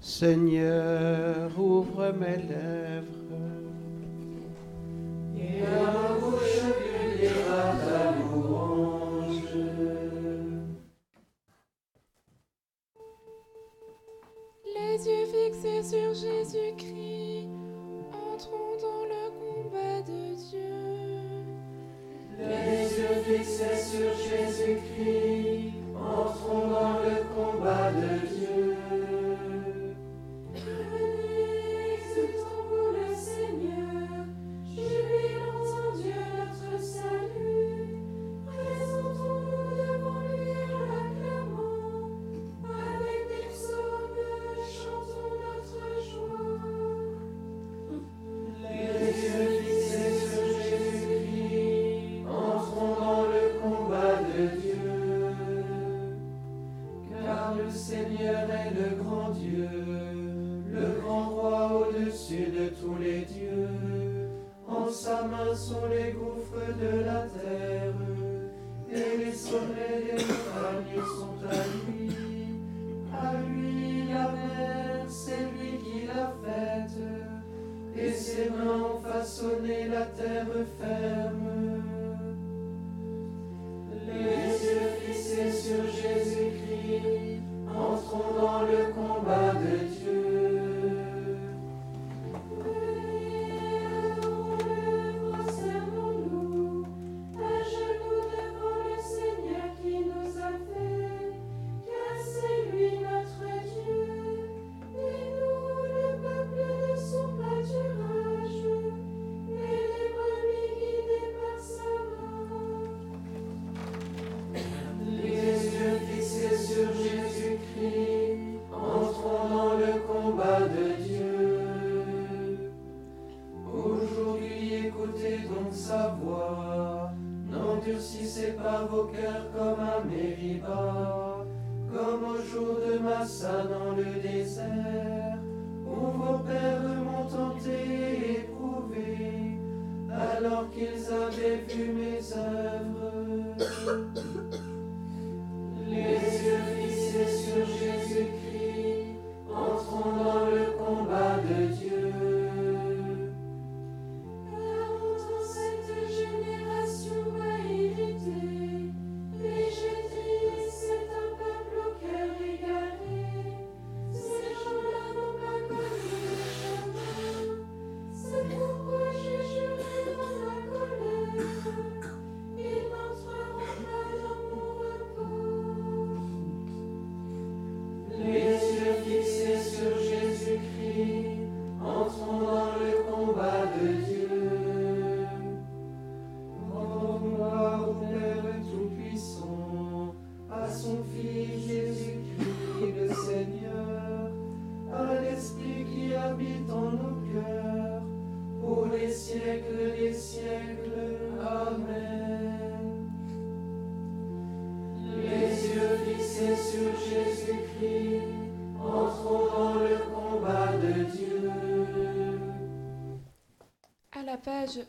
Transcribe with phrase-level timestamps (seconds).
[0.00, 3.04] Seigneur, ouvre mes lèvres.
[5.36, 6.64] Et à ma bouche
[7.46, 7.74] ta.
[14.74, 17.48] Les yeux fixés sur Jésus-Christ,
[18.12, 20.93] entrons dans le combat de Dieu
[22.48, 28.33] les yeux fixés sur Jésus-Christ, entrons dans le combat de Dieu.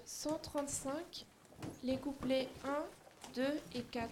[0.06, 1.26] 135,
[1.84, 2.70] les couplets 1,
[3.36, 3.44] 2
[3.76, 4.10] et 4.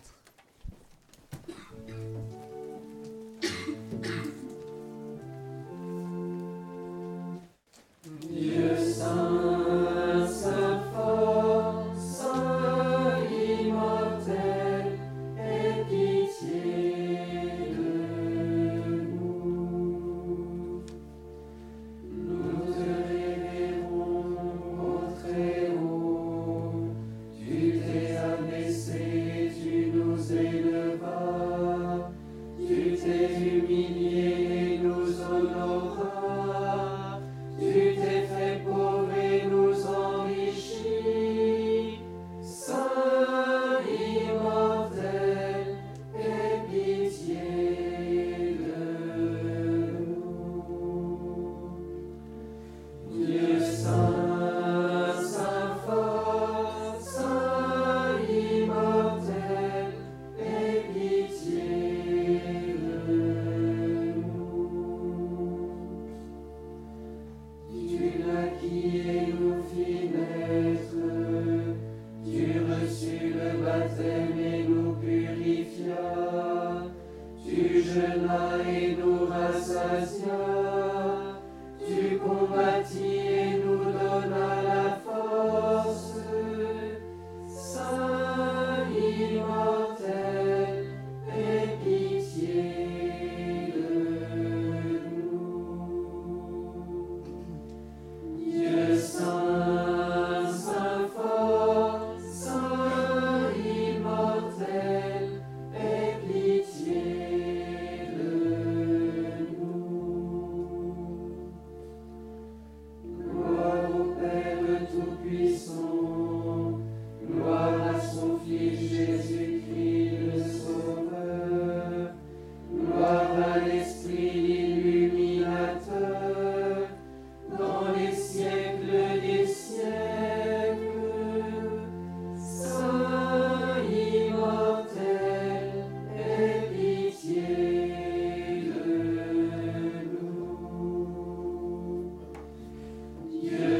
[143.43, 143.72] Yeah.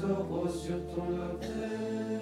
[0.00, 2.15] Taureaux sur ton autel.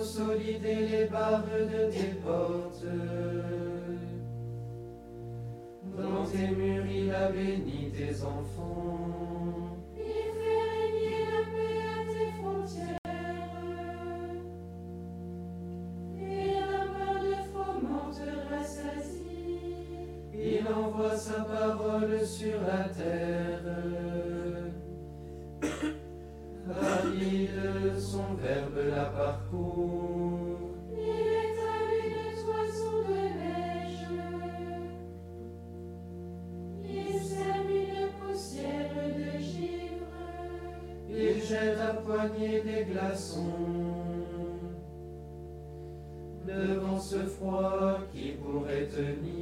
[0.00, 2.86] consolider les barres de tes portes.
[5.98, 9.69] Dans tes murs, il a béni tes enfants.
[46.46, 49.39] devant ce froid qui pourrait tenir.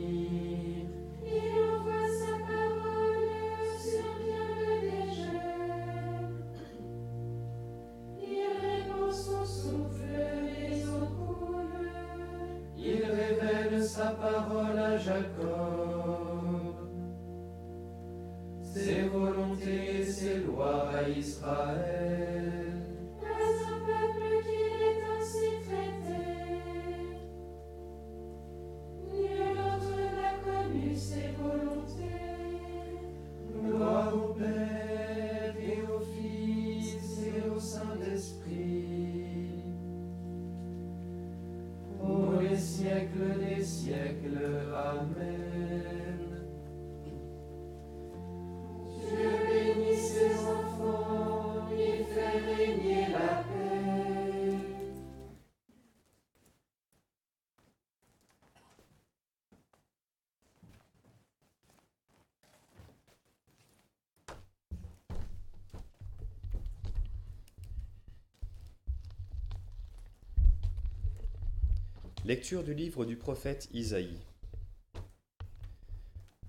[72.28, 74.20] Lecture du livre du prophète Isaïe.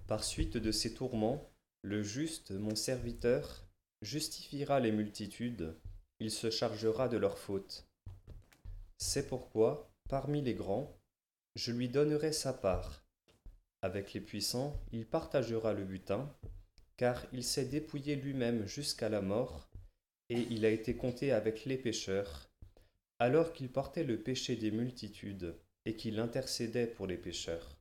[0.07, 1.49] Par suite de ses tourments,
[1.83, 3.65] le juste, mon serviteur,
[4.01, 5.73] justifiera les multitudes,
[6.19, 7.87] il se chargera de leurs fautes.
[8.97, 10.99] C'est pourquoi, parmi les grands,
[11.55, 13.05] je lui donnerai sa part.
[13.81, 16.29] Avec les puissants, il partagera le butin,
[16.97, 19.69] car il s'est dépouillé lui-même jusqu'à la mort,
[20.27, 22.51] et il a été compté avec les pécheurs,
[23.17, 25.55] alors qu'il portait le péché des multitudes
[25.85, 27.77] et qu'il intercédait pour les pécheurs.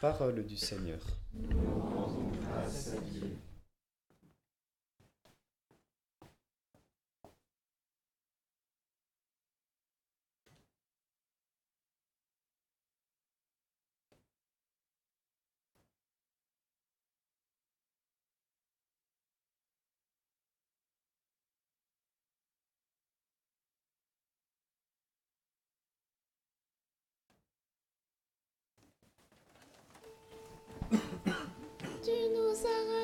[0.00, 1.00] Parole du Seigneur.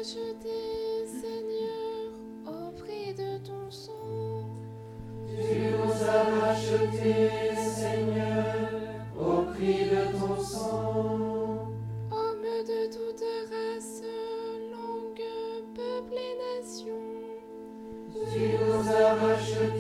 [0.02, 1.04] Seigneur,
[2.46, 4.48] au prix de ton sang.
[5.28, 8.70] Tu nous as rachetés, Seigneur,
[9.14, 11.68] au prix de ton sang.
[12.10, 14.02] Hommes de toute race,
[14.72, 15.26] langue,
[15.74, 17.02] peuple et nation.
[18.32, 19.79] Tu nous as rachetés.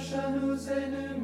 [0.00, 1.19] Shanu Zenu.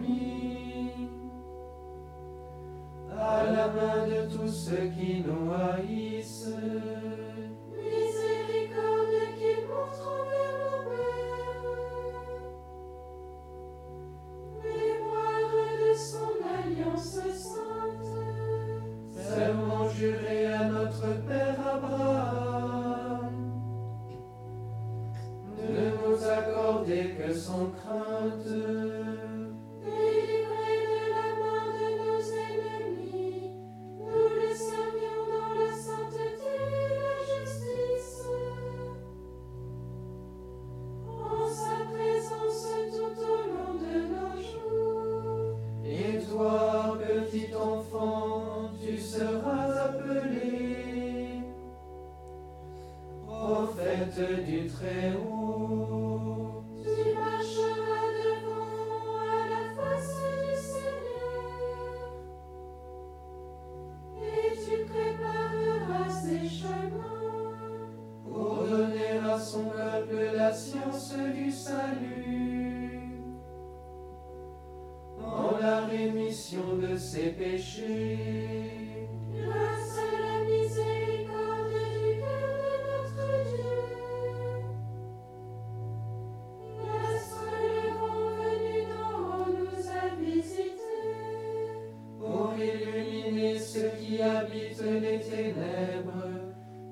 [94.07, 96.29] qui habite les ténèbres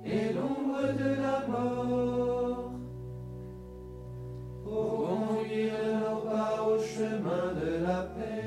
[0.05, 2.73] et l'ombre de la mort,
[4.65, 8.44] pour conduire nos pas au chemin de la paix.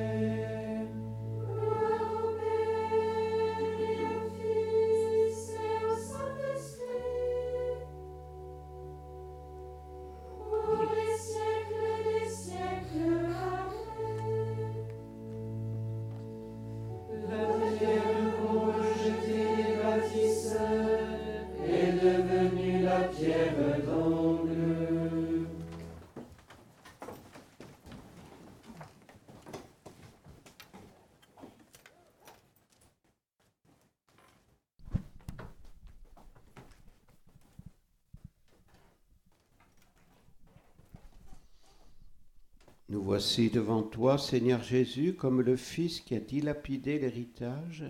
[42.89, 47.83] Nous voici devant toi, Seigneur Jésus, comme le Fils qui a dilapidé l'héritage.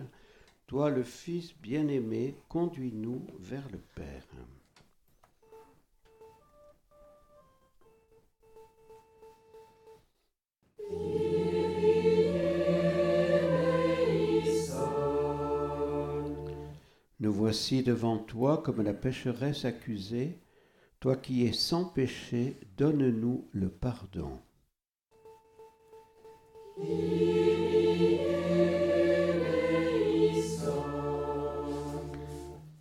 [0.65, 4.25] Toi, le Fils bien-aimé, conduis-nous vers le Père.
[17.19, 20.39] Nous voici devant toi comme la pécheresse accusée.
[20.99, 24.39] Toi qui es sans péché, donne-nous le pardon.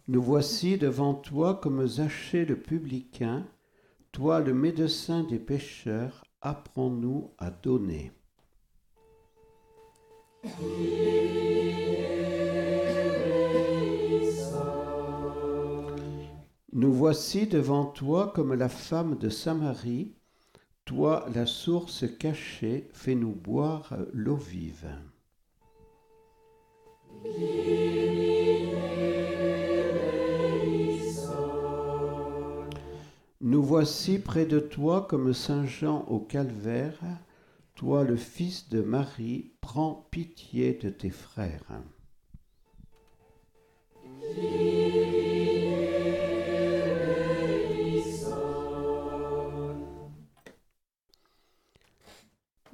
[0.09, 3.46] Nous voici devant toi comme Zachée le publicain,
[4.12, 8.12] toi le médecin des pécheurs, apprends-nous à donner.
[16.72, 20.15] Nous voici devant toi comme la femme de Samarie,
[20.87, 24.88] toi la source cachée, fais-nous boire l'eau vive.
[33.40, 37.01] Nous voici près de toi comme Saint Jean au calvaire,
[37.75, 41.83] toi le Fils de Marie, prends pitié de tes frères.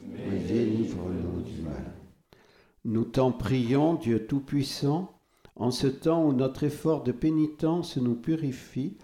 [0.00, 1.92] mais délivre-nous du mal.
[2.84, 5.18] Nous t'en prions, Dieu Tout-Puissant,
[5.56, 8.96] en ce temps où notre effort de pénitence nous purifie,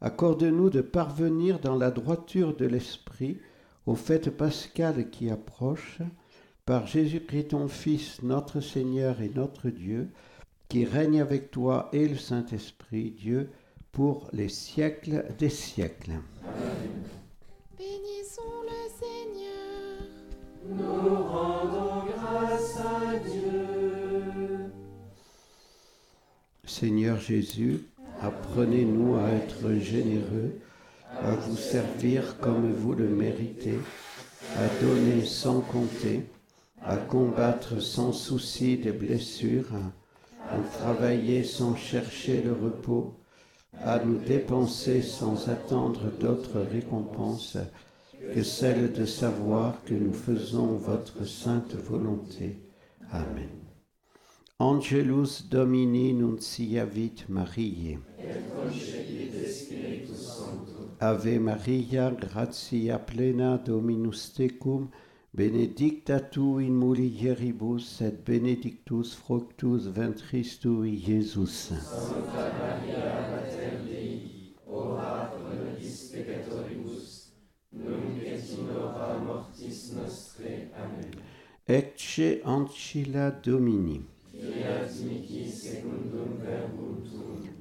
[0.00, 3.38] accorde-nous de parvenir dans la droiture de l'Esprit
[3.86, 6.02] aux fêtes pascales qui approchent,
[6.64, 10.10] par Jésus-Christ ton Fils, notre Seigneur et notre Dieu,
[10.68, 13.50] qui règne avec toi et le Saint-Esprit, Dieu,
[13.90, 16.12] pour les siècles des siècles.
[16.44, 18.21] Amen.
[20.76, 24.70] Nous rendons grâce à Dieu.
[26.64, 27.84] Seigneur Jésus,
[28.20, 30.58] apprenez-nous à être généreux,
[31.20, 33.78] à vous servir comme vous le méritez,
[34.56, 36.24] à donner sans compter,
[36.82, 39.72] à combattre sans souci des blessures,
[40.50, 43.14] à travailler sans chercher le repos,
[43.84, 47.58] à nous dépenser sans attendre d'autres récompenses
[48.34, 52.60] que celle de savoir que nous faisons votre sainte volonté.
[53.10, 53.62] Amen.
[54.58, 57.98] Angelus Domini nunciavit Mariae.
[61.00, 64.88] Ave Maria, gratia plena Dominus tecum,
[65.34, 71.72] benedicta tu in mulieribus et benedictus fructus ventris tui, Iesus.
[71.72, 75.72] Santa Maria, Mater Dei, ora peccatoribus,
[76.12, 77.61] nunc et in hora
[79.24, 80.70] mortis nostre.
[80.76, 81.10] Amen.
[81.64, 84.04] Ecce ancilla Domini.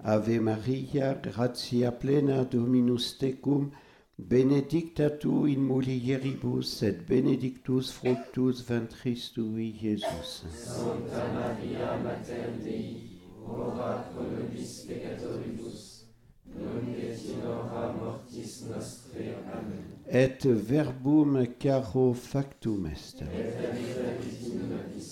[0.03, 3.71] Ave Maria, gratia plena Dominus tecum,
[4.17, 10.43] benedicta tu in mulieribus et benedictus fructus ventris tui, Iesus.
[10.49, 16.00] Santa Maria, Mater Dei, ora pro nobis peccatoribus,
[17.99, 19.23] mortis nostre.
[19.53, 23.23] Amen et verbum caro factum est.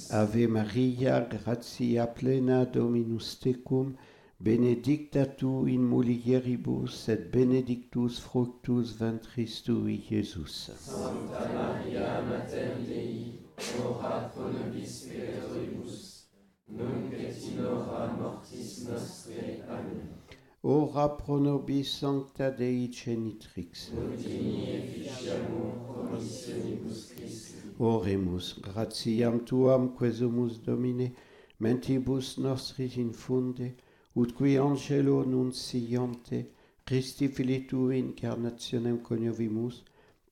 [0.09, 3.95] Ave Maria, gratia plena Dominus tecum,
[4.41, 10.71] benedicta tu in mulieribus et benedictus fructus ventris tui, Iesus.
[10.77, 13.39] Santa Maria, Mater Dei,
[13.79, 16.25] ora pro nobis peccatoribus,
[16.67, 19.63] nunc et in hora mortis nostre.
[19.69, 20.18] Amen.
[20.61, 23.91] Ora pro nobis sancta Dei genitrix.
[27.79, 31.13] Oremus, gratiam tuam quesumus Domine,
[31.59, 33.73] mentibus nostris infunde,
[34.13, 36.49] ut qui angelo nunciante,
[36.85, 39.83] Christi fili tu incarnationem coniovimus,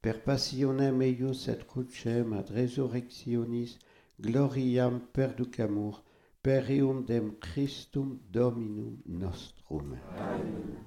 [0.02, 3.78] per passionem eius et crucem ad resurrectionis,
[4.20, 6.04] gloriam perducamur,
[6.48, 9.98] perium dem Christum Dominum nostrum.
[10.16, 10.78] Amen.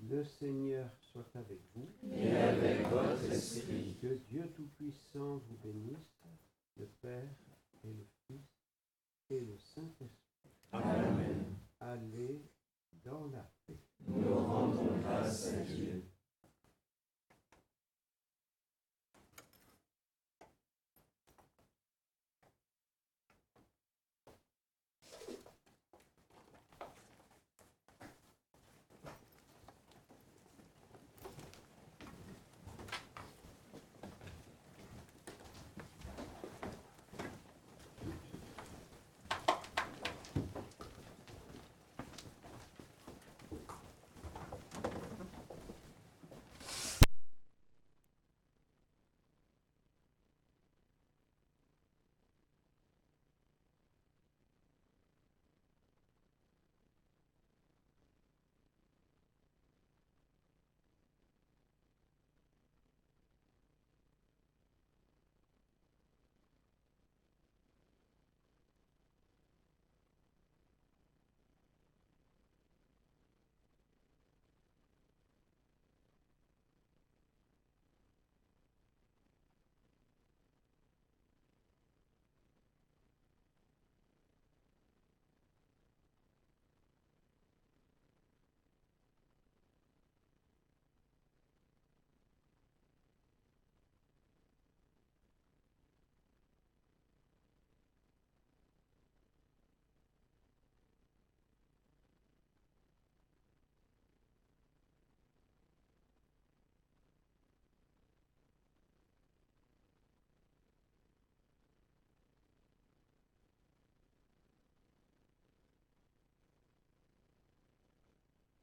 [0.00, 1.88] Le Seigneur soit avec vous.
[2.10, 3.96] Et avec votre esprit.
[4.02, 6.24] Que Dieu Tout-Puissant vous bénisse,
[6.76, 7.36] le Père
[7.84, 8.40] et le Fils
[9.30, 10.15] et le Saint-Esprit.
[10.84, 11.44] Amen.
[11.80, 12.42] Allez
[13.04, 13.80] dans la paix.
[14.06, 16.05] Nous rendons grâce à Dieu.